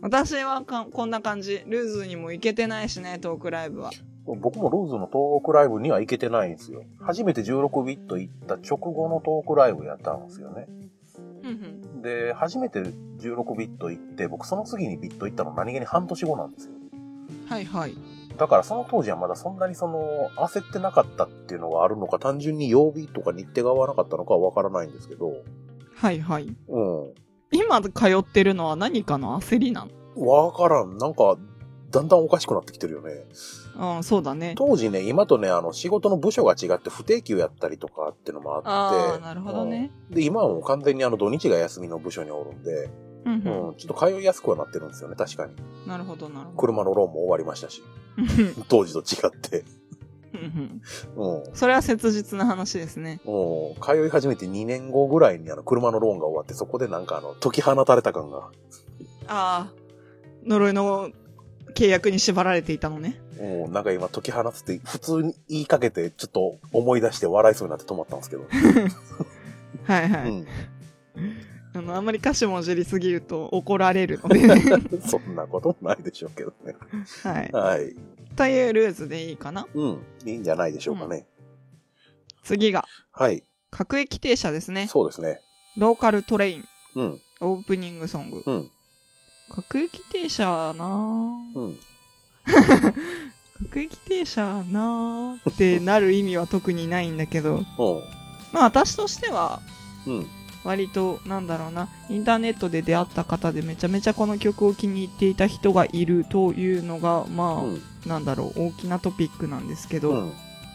[0.00, 1.64] 私はこんな感じ。
[1.66, 3.90] ルーズにも行けてないしね、トークライブは。
[4.26, 6.84] 僕もルーズのトークライブには行けてないんですよ。
[7.00, 10.66] 初めて16ビット行った直後のトークライブやったんですよね。
[12.02, 16.72] で、初めて16ビット行って、僕その次にビット行ったの何気に半年後なんですよ。
[17.48, 17.94] はいはい。
[18.36, 25.32] だからその当時はまだそんなにその焦ってなかったっていうのがあるのか、単純に曜日とか日程が合わなかったのかはわからないんですけど、
[25.94, 26.56] はいはい。
[26.68, 27.14] うん。
[27.52, 30.98] 今通ってるのは何かの焦りなわからん。
[30.98, 31.36] なんか、
[31.90, 33.24] だんだんおかしくなってきてるよね。
[33.76, 34.54] のうん、そうだね。
[34.56, 38.68] 当時ね、今とね、あの、仕事の部署が違って不定休やったりとかっていうのもあって。
[38.68, 39.90] ああ、なるほどね。
[40.10, 40.14] うん。
[40.14, 42.90] で、今はもう完全にあの、土日が休みの部署におるんで、
[43.24, 45.54] うんううんん、ちょっと通いやすくはなってるんですよね、確かに。
[45.86, 46.58] なるほどなるほど。
[46.58, 47.82] 車のローンも終わりましたし、
[48.16, 48.22] う
[48.60, 49.64] ん当時と違って。
[51.16, 51.42] うん。
[51.54, 53.20] それは切実な話ですね。
[53.24, 58.50] もう、通い始めて2年後ぐらいにあの、車のローンが終わって、そこでなんかあの、解き放たれた感が、
[59.28, 59.72] ああ、
[60.44, 61.10] 呪いの
[61.74, 63.20] 契約に縛られていたのね。
[63.40, 68.46] もうなんか今解き放つって普通に言いかけて、ちょっと思い出して笑いそうになって止まったんですけど。
[69.84, 70.30] はいはい。
[70.30, 70.46] うん。
[71.74, 74.40] あの、あんまり歌詞もじりすぎると怒られるので、
[75.06, 76.74] そんなこともないでしょうけどね。
[77.22, 77.50] はい。
[77.52, 77.94] はい。
[78.34, 79.66] というルーズでいいかな？
[79.74, 80.02] うん。
[80.24, 81.26] いいんじゃないでしょうかね。
[82.42, 83.42] 次が、はい。
[83.70, 84.86] 各駅停車ですね。
[84.86, 85.40] そうですね。
[85.76, 87.20] ローカルトレイン、うん。
[87.40, 88.42] オープニングソング。
[88.46, 88.70] うん。
[89.50, 91.58] 各駅停車なぁ。
[91.58, 91.78] うん。
[92.46, 97.64] 各駅停車なーってなる意味は特にないんだけど、うん。
[98.52, 99.60] まあ私としては、
[100.06, 100.26] うん。
[100.64, 107.82] 割と、なんだろうな、インターネットで出会った方でめちゃめちゃこの曲を気に入っていた人がいるというのが、まあ、うん。
[108.04, 110.32] なんだろう、大きなトピックなんですけど、うん。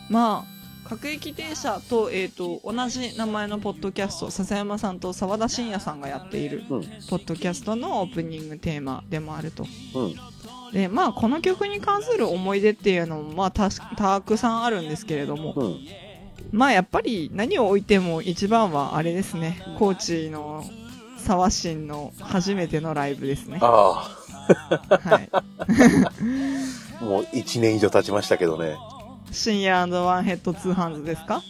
[0.10, 0.52] まあ、
[0.90, 6.82] 各駅停車と、えっ、と、同じ名前のポッドキャスト、笹山さんと沢田信也さんがやっている、うん。
[7.10, 9.66] ポッドキャストのオープニングテーマでもあると。
[9.96, 10.16] うん。
[10.74, 15.80] で、まあ、この曲に関する思い出っていうのも、まあ、たしたくさんあるんですけれども、うん。
[16.52, 20.64] まあ、やっぱり何を置いても一番はあれですね、高知の
[21.18, 23.60] 沢新の初めてのライブですね。
[23.62, 25.30] あはい。
[25.32, 25.44] あ、
[27.04, 28.76] もう1年以上経ちましたけどね。
[29.32, 31.42] 深夜ワンヘッドツーハンズですか？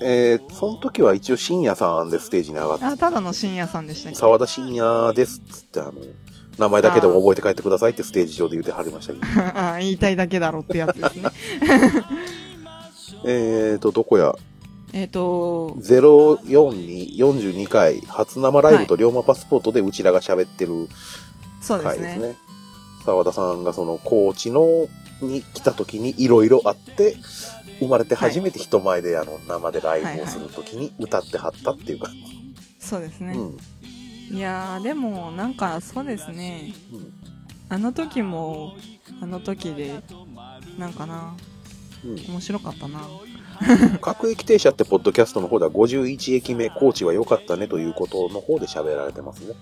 [0.00, 4.18] えー、その時は一応深夜さんでステージに上がって、あ、ただの深夜さんでしたっけ？
[4.18, 5.92] 沢田深夜ですっつってあの、
[6.58, 9.26] 名前だけでも覚えて帰ってくださいってステージ上で言ってはりましたけど。
[9.58, 11.30] あ言いたいだけだろってやつですね。
[13.24, 14.34] えーと、どこや？
[14.92, 20.88] えっと、04に42回初生ライブと龍馬パスポートでうちらが喋ってる
[21.60, 22.06] そうですね。
[22.06, 22.36] 回ですね。
[23.04, 24.88] 沢田さんがその高知の
[25.20, 27.16] に来た時にいろいろあって、
[27.80, 32.10] 生まれて初めて人前であの生でライブをする時に歌ってはったっていうか。
[32.80, 33.34] そうですね。
[33.34, 33.58] うん。
[34.30, 36.72] いやー、でも、なんか、そうですね。
[36.92, 37.12] うん
[37.70, 38.76] あの時も、
[39.20, 40.00] あの時で、
[40.78, 41.36] なんかな、
[42.04, 43.00] うん面白かったな。
[44.00, 49.54] 各駅停車ってポッドキャストの方では51駅目、高知は良かったねということの方で喋られてますね。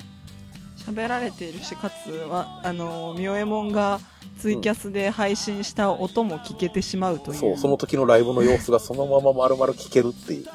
[0.76, 3.98] 喋られているし、かつは、あの、みおえもんが
[4.38, 7.38] ツイキャスで配信した音も聞けてしまうという。
[7.38, 10.46] そう、その時のライブの様子がそのまま丸々聞けるっていう。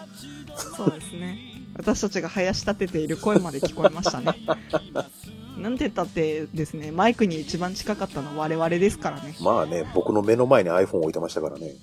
[0.56, 1.51] そうですね。
[1.82, 4.34] 私たちが生やし立てている声まで聞こえましたね。
[5.58, 9.36] なんて言ったってですね、マイクに一番近かったのは我々ですからね。
[9.42, 11.74] まあね、僕の目の前に iPhone 置いてましたからね。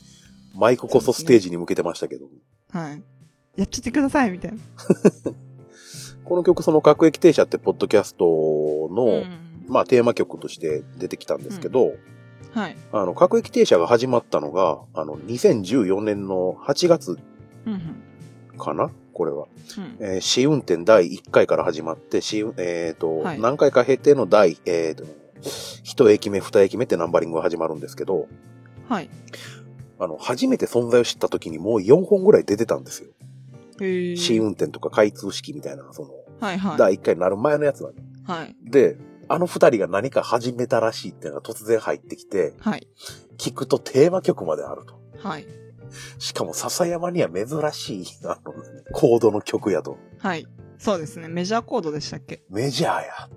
[0.54, 2.26] マイクこそステージに向けてましたけど。
[2.70, 3.02] はい。
[3.56, 4.58] やっちゃってください、みたいな。
[6.24, 8.24] この曲、その各駅停車ってポッドキャスト
[8.90, 11.92] の、うんまあテーマ曲として出てきたんですけど、
[12.52, 12.76] はい。
[12.92, 17.18] あの、各駅停車が始まったのが、あの、2014年の8月
[17.66, 18.02] うんうん。
[19.18, 19.46] これは。
[19.76, 25.04] うんえー試運転第1回から始まって、試運、えっ、と、はい何回か経ての第、えっ、と、
[25.42, 28.28] 1駅目、2駅目ってナンバリングが始まるんですけど、
[28.88, 29.10] はい。
[29.98, 33.10] あの、初めて存在を知った時にもう4本ぐらい出てたんですよ。
[34.16, 36.78] 試運転とか開通式みたいな、その、はいはい。
[36.78, 38.02] 第1回になる前のやつなんで。
[38.24, 38.56] はい。
[38.64, 38.96] で、
[39.28, 42.86] あの二人が何か始めたらしいっていうのが突然入ってきて、はい。
[43.36, 45.00] 聞くとテーマ曲まであると。
[45.28, 45.46] はい。
[46.18, 48.54] しかも笹山には珍しい、あの、
[48.92, 49.96] コードの曲やと。
[50.18, 50.46] はい。
[50.78, 51.28] そうですね。
[51.28, 52.42] メジャーコードでしたっけ？
[52.50, 53.28] メジャーや。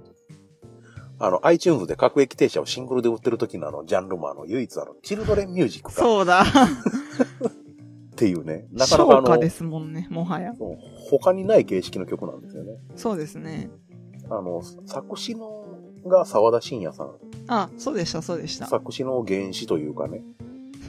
[1.19, 6.43] あの、iTunes で各駅停車をシングルで売ってる時のあの、ジャンルもあの、唯一あの、チルドレンミュージックかそうだ。
[6.43, 6.45] っ
[8.15, 10.53] ていうね、なかなかあので、すもんね、もはや。
[10.57, 10.77] そう
[11.09, 12.73] 他にない形式の曲なんですよね。
[12.95, 13.69] そうですね。
[14.29, 15.65] あの、作詞の
[16.05, 17.15] が沢田信也さん。
[17.47, 18.67] あ、そうでした、そうでした。
[18.67, 20.23] 作詞の原詞というかね。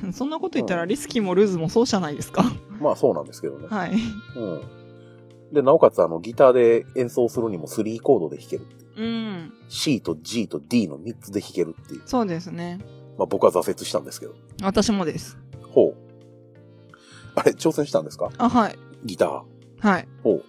[0.12, 2.44] そんなこと言ったら、リスキーもルーズもそうじゃないですか。
[2.80, 3.66] まあそうなんですけどね。
[3.68, 3.92] はい。
[4.36, 4.60] うん。
[5.52, 9.06] で、なおかつあの、ギターで演奏するにも3コードで弾けるっていう。
[9.06, 9.52] うん。
[9.68, 12.02] C と G と D の3つで弾けるっていう。
[12.06, 12.78] そうですね。
[13.18, 14.34] まあ僕は挫折したんですけど。
[14.62, 15.38] 私もです。
[15.70, 15.94] ほう。
[17.34, 18.30] あれ、挑戦したんですか？
[18.38, 18.78] あ、はい。
[19.04, 19.42] ギター。
[19.86, 20.08] はい。
[20.22, 20.44] ほう。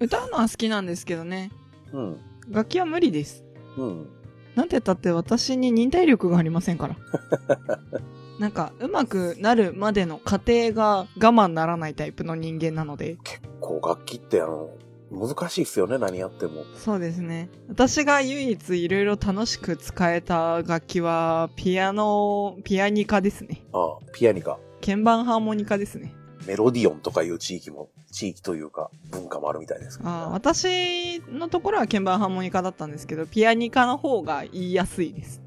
[0.00, 1.50] 歌うのは好きなんですけどね。
[1.92, 2.16] うん。
[2.50, 3.44] 楽器は無理です。
[3.78, 4.06] うん。
[4.54, 6.96] なんて言ったって私に忍耐力がありませんから。
[8.38, 13.16] なんか、うまくなるまでの過程が我慢ならないタイプの人間なので。
[13.60, 14.70] こう楽器ってあの、
[15.10, 16.64] 難しいっすよね、何やっても。
[16.76, 17.48] そうですね。
[17.68, 23.62] 私が唯一いろいろ楽しく使えた楽器は、ピアノ、ピアニカですね。
[23.72, 24.58] ああ、ピアニカ。
[24.84, 26.14] 鍵盤ハーモニカですね。
[26.46, 35.43] メロディオンとかいう地域も、地域というか文化もあるみたいですけど、あー私のところは鍵盤ハーモニカだったんですけど、ピアニカの方が言いやすいです。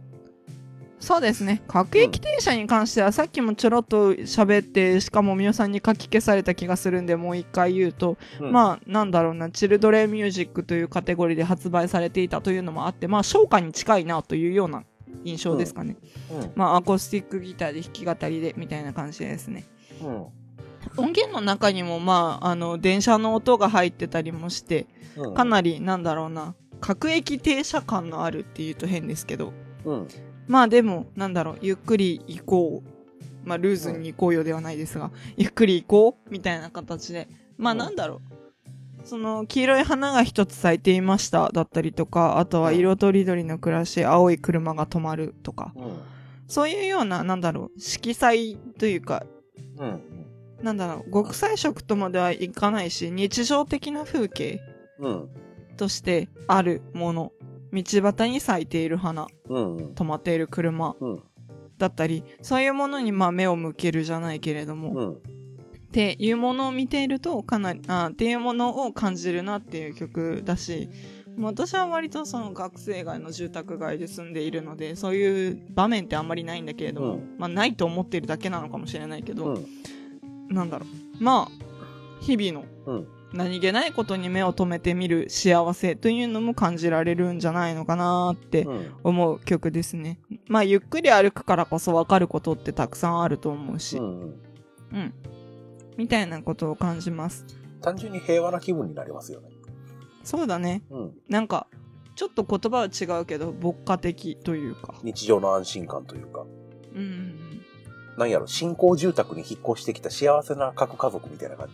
[1.00, 1.62] そうですね。
[1.68, 14.84] 各駅停車に関してはさっきもちょろっと喋って、しかもみおさんに書き消された気がするんで、もう一回言うと、うんまあ、なんだろうな、チルドレンミュージックというカテゴリーで発売されていたというのもあって、まあ、昇華に近いなというような
[15.24, 15.98] 印象ですかね。
[16.32, 16.52] うん。
[16.56, 19.66] まあ、アコースティックギターで弾き語りで、みたいな感じですね。
[20.02, 20.26] うん。
[20.96, 25.34] 音源の中にも、まあ、あの、電車の音が入ってたりもして、うん。
[25.36, 29.54] かなり、なんだろうな、各駅停車感のあるっていうと変ですけど、
[29.86, 30.08] うん。
[30.48, 33.48] まあでも、なんだろう、ゆっくり行こう。
[33.48, 37.28] まあ、ルーズに行こうよではないですが、ゆっくり行こうみたいな形で。
[37.58, 39.08] まあ、うんなんだろう。
[39.08, 45.98] その、黄色い花が一つ咲いていましただったりとか、あとは色とりどりの暮らし、青い車が止まるとか、うん。
[46.48, 49.26] そういうような、なんだろう、色彩というか、
[49.78, 50.02] うん。
[50.62, 54.60] なんだろう、極彩色とまではいかないし、日常的な風景
[55.00, 55.30] うん。
[55.78, 57.32] としてあるもの。
[57.74, 59.78] 道端に咲いている花、うん。
[59.94, 61.24] 止まっている車うん。
[61.78, 65.14] だったり、そういうものにまあ目を向けるじゃないけれども、うん。
[65.14, 70.90] っていうものを見ていると、かなり、あっていうものを感じるなっていう曲だし、
[71.38, 79.68] まあ私は割とその学生街の住宅街で住んでいるので、そういう場面ってあんまりないんだけれども、うんまあないと思ってるだけなのかもしれないけど、うん。
[80.50, 81.24] なんだろう。
[81.24, 83.08] まあ、日々のうん。
[83.34, 88.96] 何気ないことに目を留めてみる幸せというのも感じられるんじゃないのかなってうん。
[89.04, 90.20] 思う曲ですね。
[90.48, 94.22] まあ、ゆっくり歩くからこそわかることってたくさんあると思うし、うん。
[94.94, 95.14] うん。
[95.98, 97.46] みたいなことを感じます。
[97.82, 99.50] 単純に平和な気分になりますよね。
[100.24, 100.84] そうだね。
[100.90, 101.14] うん。
[101.30, 101.68] なんか、
[102.16, 104.96] ちょっと言葉は違うけど、牧歌的というか。
[105.04, 106.46] 日常の安心感というか。
[106.94, 107.62] うんうんうん。
[108.18, 111.74] なんやろ、新興住宅に引っ越してきた幸せな核家族みたいな感じ。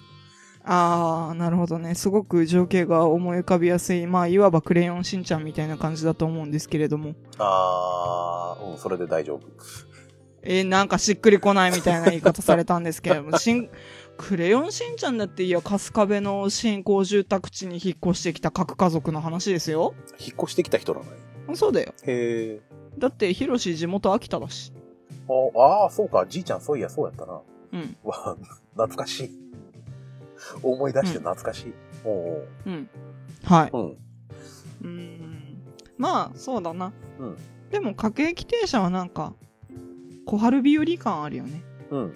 [0.66, 1.94] あー、なるほどね。
[1.96, 4.08] すごく情景が思い浮かびやすい。
[4.08, 7.16] まあ、いわばクレヨンしんちゃんみたいな感じだと思うんですけれども。
[7.38, 9.42] あー、うん、それで大丈夫。
[10.46, 13.70] えーなんかしっくりこないみたいな言い方されたんですけれども、 しん、
[14.18, 19.94] クレヨンしんちゃんだっていや、春日部の新興住宅地に引っ越してきた各家族の話ですよ。
[20.20, 21.56] 引っ越してきた人なのよ。
[21.56, 21.94] そうだよ。
[22.04, 23.00] へー。
[23.00, 24.74] だって、ヒロシ地元秋田だし。
[25.28, 27.42] ああー、そうか、じいちゃんそういや、そうやったな。
[27.74, 27.98] うん。
[28.04, 28.38] わ、
[28.76, 29.32] 懐かしい。
[30.62, 31.74] 思い出して懐かしい。
[32.06, 32.90] おううん。
[33.44, 33.70] はい。
[33.72, 33.98] おう
[34.84, 34.90] うん。
[34.90, 35.64] うーん。
[35.98, 36.92] まあ、そうだな。
[37.20, 37.38] うん
[37.74, 39.34] でも、各駅停車はなんか、
[40.28, 41.64] 小春日和感あるよね。
[41.90, 42.00] うん。
[42.02, 42.14] うん。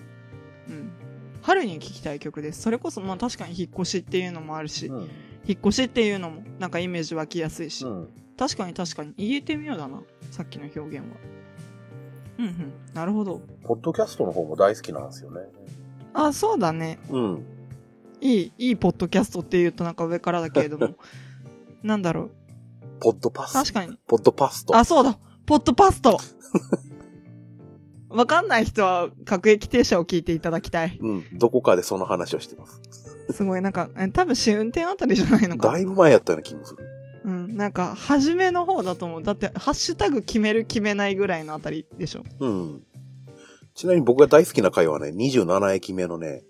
[1.42, 2.62] 春に聴きたい曲です。
[2.62, 5.10] それこそ、まあ確かに引っ越しっていうのもあるし、うん。
[5.48, 7.84] 引っ越しっていうのも、なんかイメージ湧きやすいし。
[7.86, 8.10] うん。
[8.38, 9.16] 確かに確かに。
[9.18, 10.04] 言えてみようだな。
[10.30, 11.04] さっきの表現は。
[12.38, 12.74] うんうん。
[12.94, 13.42] なるほど。
[13.64, 15.42] ポッドキャストの方も大好きなんですよね。
[16.14, 17.00] あ、そうだね。
[17.10, 17.46] うん。
[18.22, 20.96] いい、いいポッドキャストって言うとなんか上からだけれども。
[21.84, 22.32] なんだろう。
[23.00, 23.54] ポッドパス。
[23.54, 23.98] 確かに。
[24.08, 24.76] ポッドパスト。
[24.76, 25.18] あ、そうだ。
[25.46, 26.20] ポッドパスト。
[28.10, 30.98] わかんない人は、各駅停車を聞いていただきたい。
[31.00, 31.24] うん。
[31.34, 32.82] どこかでその話をしてます。
[33.32, 35.80] すごい、なんか、え多分試運転あたりじゃないのかだ。
[35.80, 36.86] いぶ前やったような気もする。
[37.26, 39.24] うん、なんか、初めの方だと思う。
[39.24, 42.24] だって、ハッシュタグ決める決めないぐらいのあたりでしょ。
[42.40, 42.84] うん。
[43.76, 46.44] ちなみに僕が大好きな回はね、27駅目のね、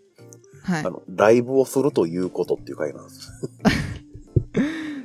[0.68, 0.90] はいあ。
[0.90, 3.32] の、ライブをするということっていう回なんです。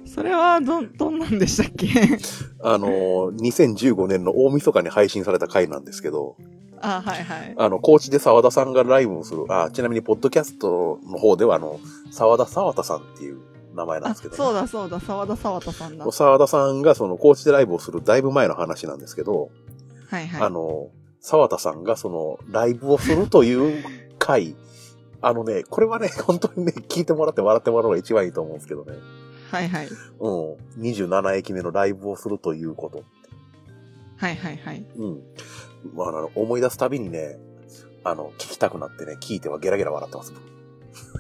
[0.07, 1.89] それは、ど、どんなんでしたっけ？
[2.63, 6.37] あのー、2015年の大晦日に配信された回なんですけど、
[6.81, 7.55] あ、はいはい。
[7.57, 11.79] あの、高知で沢田さんがライブをする、あ、ちなみに、ポッドキャストの方では、あの、
[12.11, 13.39] 沢田沢田さんっていう
[13.75, 16.05] 名前なんあ、ですけど、そうだそうだ、沢田沢田さんだ。
[16.05, 19.51] は沢田さんがその高知でライブをするだいぶ前の話なんですけど、
[20.11, 20.29] いはい。
[20.43, 20.89] あの、
[21.21, 23.85] 沢田さんがそのライブをするという
[24.19, 24.57] 回、
[25.23, 28.93] あのね、これはね、 本当にね、聞いてもらって笑ってもらうのが一番いいと思うんですけどね。
[29.51, 29.89] はいはい。
[30.21, 30.83] うん。
[30.83, 33.05] 27駅目のライブをするということ。
[34.17, 34.85] はいはいはい。
[34.97, 35.23] うん。
[35.95, 37.39] まあ、あの、思い出すたびにね、
[38.05, 40.33] あの、聞きたくなってね、聞いてはゲラゲラ笑ってます。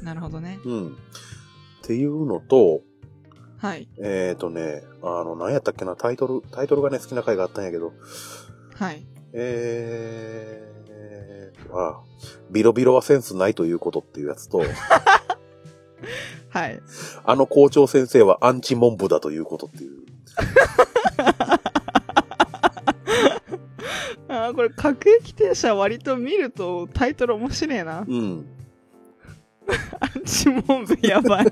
[0.03, 0.59] なるほどね。
[0.64, 0.88] うん。
[0.88, 0.90] っ
[1.82, 2.82] ていうのと、
[3.59, 3.88] はい。
[3.98, 7.92] えっ、ー、とね、あの、何やったっけな、タイトル、タイトルがね、好きな回があったんやけど、
[8.74, 9.07] はい。
[9.32, 10.82] えー、
[11.73, 12.01] あ、
[12.51, 14.62] ビロビロはセンスないということっていうやつと、
[16.51, 16.81] はい。
[17.25, 20.03] あの校長先生はアンチモンブだということっていう。
[24.29, 28.05] あーこれ、各駅停車割と見るとタイトル面白いな。
[28.07, 28.47] うん。
[30.01, 31.47] アンチモンブやばい。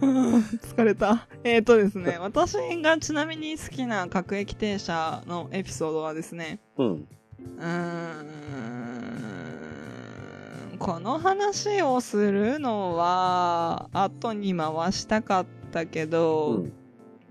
[0.00, 1.28] う ん疲れた。
[1.44, 7.08] えっ、ー、とですね、私がちなみに好きな各駅停車のエピソードはですね、うん。
[7.58, 7.64] うー
[10.74, 16.72] ん、この話をするのは、後に回したかったけど、うん。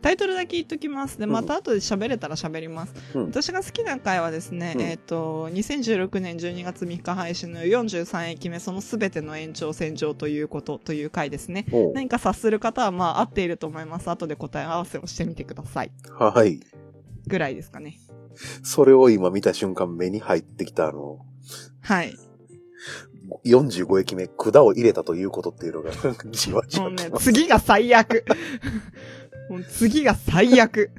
[0.06, 1.18] タイトルだけ言っときます。
[1.18, 2.94] で、うんまた後で喋れたら喋ります。
[3.16, 3.26] うん。
[3.26, 11.66] 私が好きな回はですね、うんえっ、と、2016年12月3日配信の43駅目、そのすべての延長線上ということという回ですね。
[11.96, 14.08] 何か察する方は、まあ、合っていると思います。
[14.12, 15.92] 後で答え合わせをしてみてください。
[16.20, 16.60] はい。
[17.26, 17.98] ぐらいですかね。
[18.64, 21.20] それを今見た瞬間目に入ってきたあの、
[21.82, 22.16] はい。
[23.46, 25.92] 45駅目、管を入れたということっていうのが、
[26.32, 27.26] じわじもうねわき、ます。
[27.26, 28.26] 次が最悪。
[29.50, 30.92] もう次が最悪。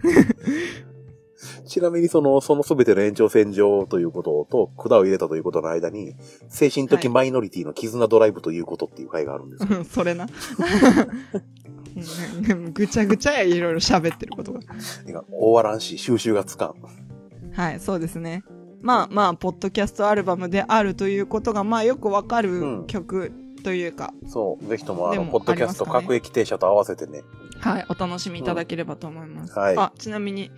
[1.66, 6.14] ちなみにその、そのすべての延長線上ということと、管を入れたということの間に、
[6.48, 9.78] 精神的マイノリティの絆ドライブということっていう回があるんですよ。
[9.78, 10.26] うんそれな。
[12.48, 14.60] うんぐちゃぐちゃや、いろいろ喋ってることが。
[15.30, 16.74] 終わらんし、収集がつかん。
[17.56, 18.44] はい、そうですね。
[18.82, 23.32] まあまあ、ポッドキャストアルバムであるということが、まあよくわかうるん曲
[23.64, 24.66] というか、そう。
[24.66, 27.22] ぜひともあの、ポッドキャスト各駅停車と合わせてね。
[27.58, 29.54] はい、お楽しみいただければと思います。
[29.56, 30.50] うんはいあ、ちなみに、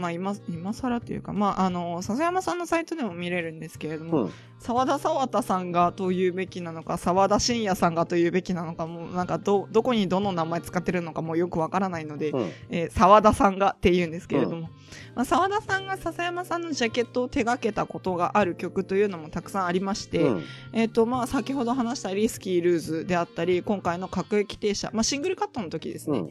[0.00, 4.30] まあ今、今更というか、まああの、笹山さんのサイトでも見れるんですけれども、うん。
[4.58, 12.50] 沢田沢田さんがと言うべきなのか、沢田信也さんがと言うべきなのか、もうなんかど、どこにどの名前使ってるのかもよくわからないので、うん。
[12.70, 14.68] えー沢田さんがって言うんですけれども、
[15.14, 20.44] まあ、沢田さんが笹山さんのジャケットを手掛けたことがある曲というのもたくさんありまして、うん。
[20.72, 26.18] えっ、と、まあ、先ほど話したリスキールーズであったり、今回の各駅停車、まあ、シングルカットの時ですね。
[26.18, 26.30] うん。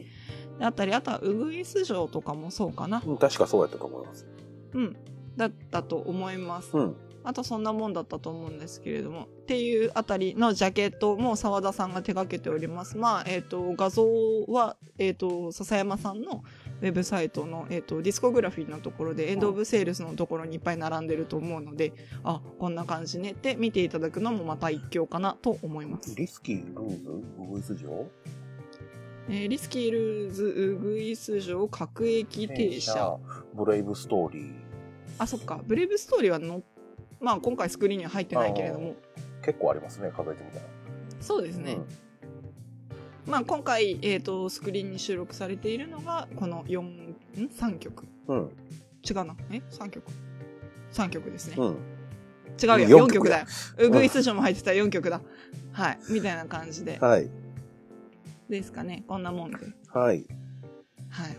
[0.60, 3.02] であったり、あとはウグイス城とかもそうかな。
[3.04, 4.26] うん確かそうやったと思います。
[4.74, 4.96] うん。
[5.34, 6.76] だったと思います。
[6.76, 6.96] うん。
[7.24, 9.22] あとそんなもんだったと思うんですけれども。
[9.22, 12.98] っていうあたりのジャケットも沢田さんが手掛けております。
[12.98, 14.06] まあ、えっ、と、画像
[14.48, 16.44] は、えっ、と、笹山さんの
[16.82, 26.14] ウェブサイトの、えっ、と、ディスコグラフィーのところで、エンドオブセールスのところにいっぱい並んでると思うので、あ、こんな感じねって見ていただくのもまた一興かなと思います。
[26.14, 28.10] リスキー、ルーズ、ウグイス城
[29.32, 33.16] えーリスキールーズ、ウグイス城、各駅停車。。
[33.54, 34.52] ブレイブストーリー。
[35.18, 35.60] あ、そっか。
[35.64, 36.62] ブレイブストーリーはの、
[37.20, 38.96] まあ今回スクリーンには入ってないけれども、
[39.44, 40.64] 結構ありますね、数えてみたら。
[41.20, 41.78] そうですね。
[43.24, 48.06] まあ今回、えっ、と、スクリーンに収録されているのが、この4、ん ?3 曲。
[48.26, 48.38] うん。
[48.38, 48.50] うん。
[49.08, 49.36] 違うな。
[49.52, 50.10] え ?3 曲。
[50.92, 51.54] 3曲ですね。
[51.56, 51.76] うん。
[52.60, 53.46] 違うよ、うん4 4曲だよ。
[53.78, 55.20] ウグイス城も入ってた4曲だ。
[55.70, 55.98] はい。
[56.10, 56.98] みたいな感じで。
[56.98, 57.30] はい。
[58.50, 59.04] ですかね。
[59.08, 59.58] こんなもんで。
[59.92, 60.26] はい。
[61.08, 61.36] はい。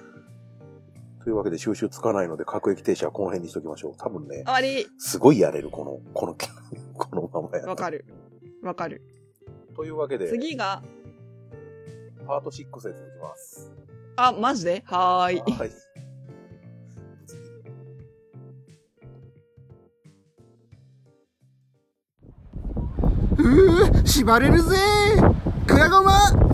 [1.23, 3.95] というわけで収集つかないので、各駅停車はこの辺にしときましょう。
[3.97, 6.35] 多分ね終、わりすごいやれる、この、この、
[6.95, 7.65] このままや。
[7.65, 8.05] わかる。
[8.63, 9.03] わかる。
[9.75, 10.81] というわけで、次が、
[12.25, 13.71] パート6へ続きます。
[14.15, 14.83] あ、マジで？
[14.85, 15.39] はーい。
[15.39, 15.71] はい。
[23.37, 24.75] うー縛れるぜ
[25.65, 26.50] クラゴマ